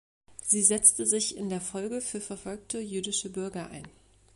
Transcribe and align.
Sie 0.41 0.63
setzte 0.63 1.05
sich 1.05 1.37
in 1.37 1.49
der 1.51 1.61
Folge 1.61 2.01
für 2.01 2.19
verfolgte 2.19 2.79
jüdische 2.79 3.29
Bürger 3.29 3.69
ein. 3.69 3.87